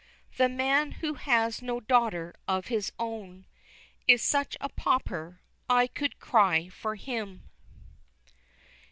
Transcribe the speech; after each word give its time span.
The 0.37 0.49
man 0.49 0.93
who 0.93 1.13
has 1.13 1.61
no 1.61 1.79
daughter 1.79 2.33
of 2.47 2.69
his 2.73 2.91
own 2.97 3.45
Is 4.07 4.23
such 4.23 4.57
a 4.59 4.67
pauper, 4.67 5.41
I 5.69 5.85
could 5.85 6.17
cry 6.19 6.69
for 6.69 6.95
him. 6.95 7.43